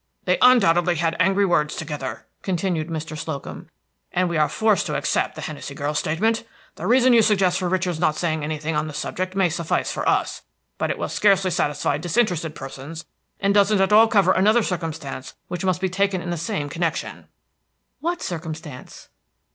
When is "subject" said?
8.95-9.35